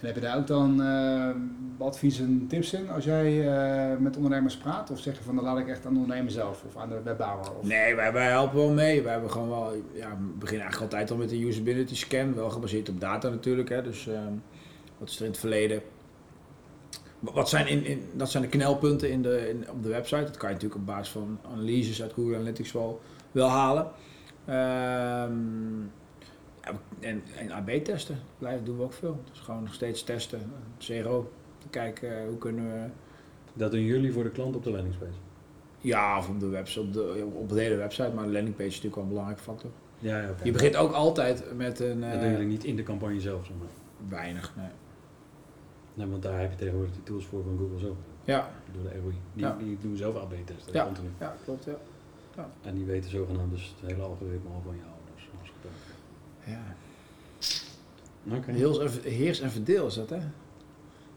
En 0.00 0.06
heb 0.06 0.14
je 0.14 0.20
daar 0.20 0.36
ook 0.36 0.46
dan 0.46 0.82
eh, 0.82 1.30
advies 1.78 2.18
en 2.20 2.46
tips 2.48 2.72
in 2.72 2.90
als 2.90 3.04
jij 3.04 3.48
eh, 3.48 3.96
met 3.98 4.16
ondernemers 4.16 4.56
praat? 4.56 4.90
Of 4.90 4.98
zeg 5.00 5.16
je 5.18 5.22
van 5.24 5.34
dan 5.34 5.44
laat 5.44 5.58
ik 5.58 5.68
echt 5.68 5.86
aan 5.86 5.92
de 5.94 6.00
ondernemer 6.00 6.32
zelf 6.32 6.64
of 6.68 6.76
aan 6.76 6.88
de 6.88 7.00
webbouwer? 7.04 7.46
Nee, 7.62 7.94
wij, 7.94 8.12
wij 8.12 8.28
helpen 8.30 8.56
wel 8.56 8.72
mee. 8.72 9.02
Wij 9.02 9.12
hebben 9.12 9.30
gewoon 9.30 9.48
wel, 9.48 9.72
ja, 9.94 10.08
we 10.10 10.24
beginnen 10.38 10.62
eigenlijk 10.66 10.92
altijd 10.92 11.10
al 11.10 11.16
met 11.16 11.32
een 11.32 11.40
usability 11.42 11.94
scan, 11.94 12.34
wel 12.34 12.50
gebaseerd 12.50 12.88
op 12.88 13.00
data 13.00 13.28
natuurlijk. 13.28 13.68
Hè. 13.68 13.82
Dus 13.82 14.06
ehm, 14.08 14.32
wat 14.98 15.08
is 15.08 15.16
er 15.18 15.24
in 15.24 15.30
het 15.30 15.40
verleden? 15.40 15.80
Wa- 17.18 17.32
Wat 17.32 17.48
zijn, 17.48 17.66
in, 17.66 17.84
in, 17.84 18.02
dat 18.14 18.30
zijn 18.30 18.42
de 18.42 18.48
knelpunten 18.48 19.10
in 19.10 19.22
de, 19.22 19.48
in, 19.48 19.70
op 19.70 19.82
de 19.82 19.88
website. 19.88 20.24
Dat 20.24 20.36
kan 20.36 20.48
je 20.48 20.54
natuurlijk 20.54 20.80
op 20.80 20.86
basis 20.86 21.08
van 21.12 21.38
analyses 21.52 22.02
uit 22.02 22.12
Google 22.12 22.34
Analytics 22.34 22.72
wel, 22.72 23.00
wel 23.32 23.48
halen. 23.48 23.86
Ehm, 24.46 25.32
en, 27.00 27.22
en 27.38 27.52
AB 27.52 27.68
testen, 27.70 28.18
blijven 28.38 28.64
doen 28.64 28.76
we 28.76 28.82
ook 28.82 28.92
veel. 28.92 29.20
Dus 29.30 29.40
gewoon 29.40 29.62
nog 29.62 29.74
steeds 29.74 30.02
testen. 30.02 30.40
CRO, 30.78 31.32
te 31.58 31.68
kijken 31.68 32.18
eh, 32.20 32.26
hoe 32.28 32.38
kunnen 32.38 32.72
we 32.72 32.88
Dat 33.52 33.70
doen 33.70 33.80
jullie 33.84 34.12
voor 34.12 34.22
de 34.22 34.30
klant 34.30 34.56
op 34.56 34.64
de 34.64 34.70
landingspage. 34.70 35.10
ja, 35.80 36.18
of 36.18 36.28
op 36.28 36.40
de 36.40 36.48
website, 36.48 36.80
op 36.80 36.92
de, 36.92 37.26
op 37.34 37.48
de 37.48 37.60
hele 37.60 37.76
website, 37.76 38.12
maar 38.14 38.24
de 38.24 38.32
landingpage 38.32 38.68
is 38.68 38.74
natuurlijk 38.74 38.94
wel 38.94 39.02
een 39.04 39.10
belangrijke 39.10 39.42
factor. 39.42 39.70
Ja, 39.98 40.20
ja. 40.22 40.34
Je 40.42 40.52
begint 40.52 40.76
ook 40.76 40.92
altijd 40.92 41.56
met 41.56 41.80
een 41.80 42.00
Dat 42.00 42.10
eh, 42.12 42.20
doen 42.20 42.30
jullie 42.30 42.46
niet 42.46 42.64
in 42.64 42.76
de 42.76 42.82
campagne 42.82 43.20
zelf, 43.20 43.46
zeg 43.46 43.56
maar. 43.58 43.68
weinig. 44.08 44.52
Nee. 44.56 44.66
Nee, 45.94 46.06
want 46.06 46.22
daar 46.22 46.40
heb 46.40 46.50
je 46.50 46.56
tegenwoordig 46.56 46.92
die 46.92 47.02
tools 47.02 47.24
voor 47.26 47.42
van 47.42 47.56
Google 47.58 47.78
zo. 47.78 47.96
Ja, 48.24 48.50
Door 48.72 48.82
de 48.82 48.88
ROI. 49.00 49.14
Die, 49.32 49.44
Ja. 49.44 49.56
die 49.58 49.78
doen 49.80 49.96
zelf 49.96 50.16
AB-testen. 50.16 50.72
Ja. 50.72 50.88
ja, 51.18 51.36
klopt. 51.44 51.64
Ja. 51.64 52.48
En 52.62 52.74
die 52.74 52.84
weten 52.84 53.10
zogenaamd 53.10 53.50
dus 53.50 53.74
het 53.80 53.90
hele 53.90 54.02
algoritme 54.02 54.50
al 54.54 54.62
van 54.64 54.74
jou. 54.76 54.88
Dus. 55.14 55.50
Ja. 56.46 56.76
Heers, 58.44 58.78
en, 58.78 59.10
heers 59.10 59.40
en 59.40 59.50
verdeel 59.50 59.86
is 59.86 59.94
dat, 59.94 60.10
hè? 60.10 60.18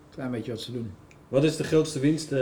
Klein 0.09 0.31
beetje 0.31 0.51
wat 0.51 0.61
ze 0.61 0.71
doen. 0.71 0.91
Wat 1.27 1.43
is 1.43 1.55
de 1.55 1.63
grootste 1.63 1.99
winst 1.99 2.31
eh, 2.31 2.39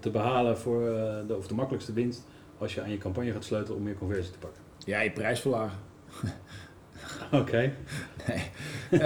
te 0.00 0.10
behalen 0.12 0.58
voor 0.58 0.88
eh, 0.88 1.26
de, 1.26 1.36
of 1.36 1.46
de 1.46 1.54
makkelijkste 1.54 1.92
winst 1.92 2.22
als 2.58 2.74
je 2.74 2.82
aan 2.82 2.90
je 2.90 2.98
campagne 2.98 3.32
gaat 3.32 3.44
sleutelen 3.44 3.78
om 3.78 3.84
meer 3.84 3.94
conversie 3.94 4.32
te 4.32 4.38
pakken? 4.38 4.62
Ja, 4.78 5.00
je 5.00 5.10
prijs 5.10 5.40
verlagen. 5.40 5.78
Oké. 7.40 7.72
Eh, 8.90 9.00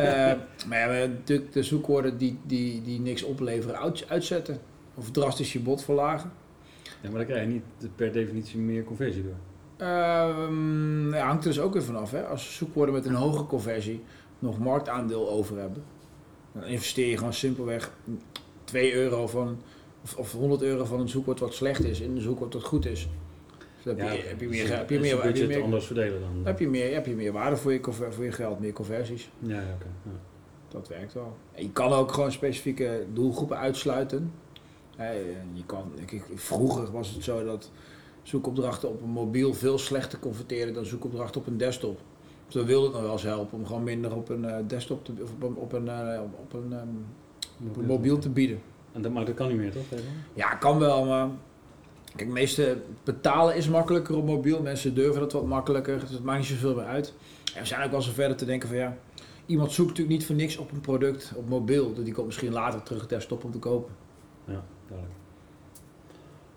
maar 0.67 0.79
ja, 0.79 0.89
we 0.89 0.95
hebben 0.95 1.11
natuurlijk 1.11 1.53
de 1.53 1.63
zoekwoorden 1.63 2.19
die, 2.19 2.39
die, 2.47 2.83
die 2.83 3.01
niks 3.01 3.23
opleveren 3.23 3.79
uit, 3.79 4.09
uitzetten. 4.09 4.59
Of 4.95 5.11
drastisch 5.11 5.53
je 5.53 5.61
bod 5.61 5.85
verlagen. 5.85 6.33
Ja, 6.83 7.11
maar 7.11 7.19
dan 7.19 7.27
krijg 7.27 7.43
je 7.43 7.53
niet 7.53 7.97
per 7.97 8.13
definitie 8.13 8.59
meer 8.59 8.85
conversie 8.85 9.23
door. 9.23 9.37
Ehm 9.79 11.15
ja, 11.15 11.27
hangt 11.27 11.45
er 11.45 11.51
dus 11.51 11.61
ook 11.61 11.73
weer 11.73 11.83
vanaf. 11.83 12.11
Hè? 12.11 12.27
Als 12.27 12.57
zoekwoorden 12.57 12.95
met 12.95 13.07
een 13.07 13.15
hoge 13.15 13.47
conversie 13.47 14.03
nog 14.39 14.59
marktaandeel 14.59 15.31
over 15.31 15.59
hebben, 15.59 15.83
dan 16.53 16.65
investeer 16.65 17.09
je 17.09 17.17
gewoon 17.17 17.33
simpelweg 17.33 17.91
2 18.65 18.95
euro 18.95 19.27
van, 19.27 19.61
of, 20.03 20.17
of 20.17 20.33
100 20.33 20.63
euro 20.63 20.85
van 20.85 21.01
een 21.01 21.09
zoekwoord 21.09 21.41
wat 21.41 21.55
slecht 21.55 21.85
is 21.85 22.01
in 22.01 22.17
een 22.17 22.21
zoekwoord 22.21 22.53
dat 22.53 22.63
goed 22.63 22.87
is. 22.87 23.09
Dus 23.83 23.85
heb, 23.85 23.99
je, 23.99 24.05
heb 24.05 24.41
je 24.41 24.49
meer, 24.49 24.77
heb 24.77 24.91
je 24.91 25.01
meer, 25.01 25.23
heb 25.23 25.37
je 25.37 25.47
meer, 25.47 25.63
anders 25.63 25.87
verdelen 25.87 26.21
dan. 26.21 26.41
heb 26.45 26.59
je 26.59 26.69
meer, 26.69 26.95
heb 26.95 27.07
je 27.07 27.15
meer 27.15 27.33
waarde 27.33 27.57
voor 27.57 27.73
je, 27.73 27.81
voor 28.11 28.25
je 28.25 28.33
geld, 28.33 28.61
meer 28.61 28.73
conversies. 28.73 29.31
Ja, 29.39 29.55
ja 29.55 29.75
oké. 29.75 29.87
Ja. 30.03 30.11
Dat 30.69 30.89
werkt 30.89 31.13
wel. 31.13 31.37
En 31.53 31.63
je 31.63 31.73
kan 31.73 31.93
ook 31.93 32.13
gewoon 32.13 32.33
specifieke 32.33 33.07
doelgroepen 33.13 33.57
uitsluiten. 33.59 34.33
Je 35.53 35.65
kan, 35.67 35.93
vroeger 36.35 36.91
was 36.91 37.11
het 37.11 37.25
zo 37.25 37.45
dat 37.45 37.71
zoekopdrachten 38.23 38.89
op 38.89 39.03
een 39.03 39.09
mobiel 39.09 39.55
veel 39.55 39.79
slechter 39.79 40.19
converteerden 40.19 40.75
dan 40.75 40.85
zoekopdrachten 40.85 41.41
op 41.41 41.47
een 41.47 41.57
desktop. 41.57 42.01
Dus 42.47 42.55
dan 42.55 42.67
wilde 42.67 42.85
het 42.85 42.95
nog 42.95 43.03
wel 43.03 43.13
eens 43.13 43.23
helpen 43.23 43.59
om 43.59 43.67
gewoon 43.67 43.83
minder 43.83 44.15
op 44.15 44.29
een 44.29 44.45
eh, 44.45 44.57
desktop 44.67 45.05
te, 45.05 45.13
of 45.23 45.33
op 45.33 45.43
een, 45.43 45.55
op 45.55 45.73
een, 45.73 45.89
eh, 45.89 46.21
op 46.41 46.53
een, 46.53 46.73
ehm, 46.73 47.69
op 47.69 47.77
een 47.77 47.87
mobiel 47.87 48.19
te 48.19 48.29
bieden. 48.29 48.61
En 48.93 49.03
dat, 49.03 49.13
maar 49.13 49.25
dat 49.25 49.35
kan 49.35 49.49
niet 49.49 49.57
meer, 49.57 49.73
toch? 49.73 49.83
Ja, 50.35 50.55
kan 50.55 50.79
wel, 50.79 51.05
maar 51.05 51.29
kijk, 52.17 52.29
meeste 52.29 52.79
betalen 53.05 53.57
is 53.57 53.69
makkelijker 53.69 54.17
op 54.17 54.27
mobiel. 54.27 54.63
Mensen 54.63 54.95
durven 54.95 55.21
dat 55.21 55.33
wat 55.33 55.47
makkelijker, 55.47 56.01
dus 56.01 56.11
het 56.11 56.25
maakt 56.25 56.39
niet 56.39 56.49
zoveel 56.49 56.75
meer 56.75 56.85
uit. 56.85 57.15
En 57.55 57.61
we 57.61 57.67
zijn 57.67 57.85
ook 57.85 57.91
wel 57.91 58.03
zo 58.03 58.13
verder 58.13 58.37
te 58.37 58.45
denken 58.45 58.69
van 58.69 58.79
ja, 58.79 58.97
iemand 59.47 59.73
zoekt 59.73 59.89
natuurlijk 59.89 60.19
niet 60.19 60.27
voor 60.27 60.37
niks 60.37 60.57
op 60.57 60.73
een 60.73 60.81
product 60.81 61.33
op 61.37 61.49
mobiel. 61.49 61.95
Dus 61.95 62.05
die 62.05 62.15
komt 62.15 62.27
misschien 62.27 62.53
later 62.53 62.83
terug 62.83 63.07
desktop 63.07 63.45
om 63.45 63.51
te 63.51 63.59
kopen. 63.59 63.95
Ja, 64.45 64.65
duidelijk. 64.89 65.17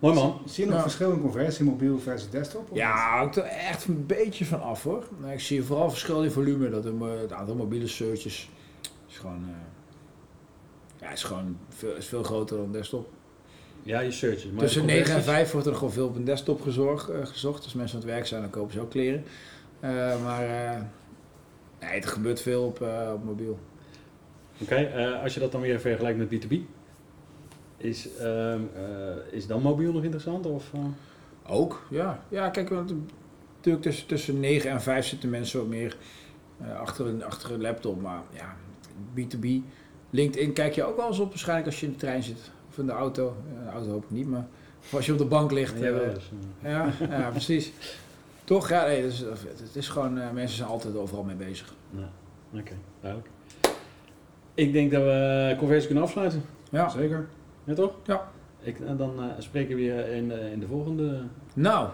Mooi 0.01 0.15
man. 0.15 0.41
Zie 0.45 0.63
je 0.63 0.69
nog 0.69 0.77
Ja. 0.79 0.83
verschil 0.83 1.11
in 1.11 1.21
conversie 1.21 1.65
mobiel 1.65 1.99
versus 1.99 2.29
desktop? 2.29 2.71
of 2.71 2.77
Ja, 2.77 3.17
hangt 3.17 3.35
er 3.35 3.43
echt 3.43 3.85
een 3.87 4.05
beetje 4.05 4.45
van 4.45 4.61
af 4.61 4.83
hoor. 4.83 5.03
Maar 5.19 5.33
ik 5.33 5.39
zie 5.39 5.63
vooral 5.63 5.89
verschil 5.89 6.23
in 6.23 6.31
volume. 6.31 6.69
Dat 6.69 6.85
een, 6.85 7.01
eh, 7.01 7.19
het 7.21 7.31
aantal 7.31 7.55
mobiele 7.55 7.87
searches 7.87 8.49
is 9.09 9.17
gewoon, 9.17 9.43
eh, 9.49 11.01
ja, 11.01 11.09
is 11.11 11.23
gewoon 11.23 11.57
veel, 11.69 11.95
is 11.95 12.07
veel 12.07 12.23
groter 12.23 12.57
dan 12.57 12.71
desktop. 12.71 13.09
Ja, 13.83 13.99
je 13.99 14.11
searches. 14.11 14.51
Maar 14.51 14.59
Tussen 14.59 14.81
de 14.81 14.87
9 14.87 15.01
en 15.05 15.11
conversies? 15.11 15.33
5 15.39 15.51
wordt 15.51 15.67
er 15.67 15.73
gewoon 15.75 15.91
veel 15.91 16.07
op 16.07 16.15
een 16.15 16.23
desktop 16.23 16.61
gezorg, 16.61 17.09
eh, 17.09 17.25
gezocht. 17.25 17.63
Als 17.63 17.73
mensen 17.73 17.95
aan 17.99 18.03
het 18.03 18.13
werk 18.13 18.25
zijn, 18.27 18.41
dan 18.41 18.49
kopen 18.49 18.73
ze 18.73 18.79
ook 18.81 18.89
kleren. 18.89 19.23
Eh, 19.79 20.23
maar 20.23 20.43
eh, 20.43 20.81
nee, 21.79 21.89
het 21.95 22.05
gebeurt 22.05 22.41
veel 22.41 22.63
op, 22.63 22.81
eh, 22.81 23.11
op 23.13 23.23
mobiel. 23.23 23.59
Oké, 24.61 24.75
eh, 24.75 25.21
als 25.23 25.33
je 25.33 25.39
dat 25.39 25.51
dan 25.51 25.61
weer 25.61 25.79
vergelijkt 25.79 26.17
met 26.17 26.27
B2B, 26.29 26.53
is, 27.83 28.15
ehm, 28.15 28.61
eh, 28.75 29.33
is 29.33 29.47
dan 29.47 29.61
mobiel 29.61 29.91
nog 29.91 30.03
interessant? 30.03 30.45
Of, 30.45 30.73
eh? 30.73 30.79
Ook, 31.53 31.85
ja. 31.89 32.23
Ja, 32.29 32.49
kijk, 32.49 32.69
want 32.69 32.93
natuurlijk 33.55 33.83
tussen, 33.83 34.07
tussen 34.07 34.39
9 34.39 34.69
en 34.69 34.81
5 34.81 35.05
zitten 35.05 35.29
mensen 35.29 35.59
wat 35.59 35.67
meer 35.67 35.97
eh, 36.61 36.79
achter, 36.79 37.07
een, 37.07 37.23
achter 37.23 37.51
een 37.51 37.61
laptop. 37.61 38.01
Maar 38.01 38.21
ja, 38.31 38.55
B2B, 39.15 39.47
LinkedIn 40.09 40.53
kijk 40.53 40.75
je 40.75 40.83
ook 40.83 40.97
wel 40.97 41.07
eens 41.07 41.19
op 41.19 41.29
waarschijnlijk 41.29 41.67
als 41.67 41.79
je 41.79 41.85
in 41.85 41.91
de 41.91 41.97
trein 41.97 42.23
zit. 42.23 42.51
Of 42.69 42.77
in 42.77 42.85
de 42.85 42.91
auto. 42.91 43.35
Ja, 43.53 43.65
de 43.65 43.71
auto 43.71 43.89
hoop 43.91 44.03
ik 44.03 44.11
niet, 44.11 44.27
maar 44.27 44.47
of 44.79 44.93
als 44.93 45.05
je 45.05 45.11
op 45.11 45.17
de 45.17 45.25
bank 45.25 45.51
ligt. 45.51 45.79
Ja, 45.79 46.01
ja, 46.61 46.93
ja, 47.09 47.29
precies. 47.29 47.73
Toch, 48.43 48.69
ja, 48.69 48.85
nee, 48.85 49.01
dus, 49.01 49.19
het 49.19 49.75
is 49.75 49.89
gewoon, 49.89 50.13
mensen 50.13 50.57
zijn 50.57 50.69
altijd 50.69 50.95
overal 50.95 51.23
mee 51.23 51.35
bezig. 51.35 51.73
Nou, 51.89 52.07
Oké, 52.53 52.73
duidelijk. 53.01 53.31
Ik 54.53 54.73
denk 54.73 54.91
dat 54.91 55.01
we 55.01 55.55
conversie 55.57 55.85
kunnen 55.85 56.03
afsluiten. 56.03 56.43
Ja, 56.69 56.89
Zeker. 56.89 57.27
Ja, 57.63 57.73
toch? 57.73 57.93
Ja. 58.05 58.31
Ik, 58.61 58.79
en 58.79 58.97
dan 58.97 59.19
eh, 59.19 59.25
spreken 59.37 59.75
we 59.75 59.81
weer 59.81 60.07
in, 60.07 60.31
eh, 60.31 60.51
in 60.51 60.59
de 60.59 60.67
volgende. 60.67 61.23
nou, 61.53 61.85
Gaan 61.87 61.91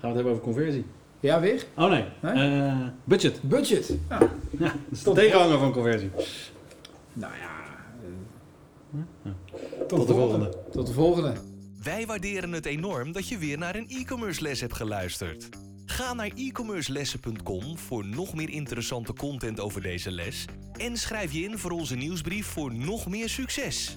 we 0.00 0.06
het 0.06 0.14
hebben 0.14 0.32
over 0.32 0.44
conversie? 0.44 0.84
ja, 1.20 1.40
weer? 1.40 1.66
Oh 1.76 1.90
nee, 1.90 2.04
Nee? 2.22 2.58
Eh, 2.60 2.76
budget. 3.04 3.40
Budget. 3.42 3.96
Ja. 4.08 4.18
Dat 4.58 4.70
is 4.90 5.02
de 5.02 5.12
tegenhanger 5.12 5.58
van 5.58 5.72
conversie. 5.72 6.10
Nou 7.12 7.32
ja, 7.40 7.58
eh, 9.24 9.30
Tot, 9.86 10.06
de 10.06 10.12
volgende. 10.14 10.52
tot 10.72 10.86
de 10.86 10.92
volgende. 10.92 11.32
Wij 11.82 12.06
waarderen 12.06 12.52
het 12.52 12.66
enorm 12.66 13.12
dat 13.12 13.28
je 13.28 13.38
weer 13.38 13.58
naar 13.58 13.74
een 13.76 13.88
e-commerce 13.88 14.42
les 14.42 14.60
hebt 14.60 14.74
geluisterd. 14.74 15.48
Ga 15.84 16.14
naar 16.14 16.30
e-commercelessen.com 16.36 17.78
voor 17.78 18.04
nog 18.06 18.34
meer 18.34 18.50
interessante 18.50 19.12
content 19.12 19.60
over 19.60 19.82
deze 19.82 20.10
les 20.10 20.44
en 20.72 20.96
schrijf 20.96 21.32
je 21.32 21.40
in 21.42 21.58
voor 21.58 21.70
onze 21.70 21.94
nieuwsbrief 21.96 22.46
voor 22.46 22.74
nog 22.74 23.08
meer 23.08 23.28
succes. 23.28 23.96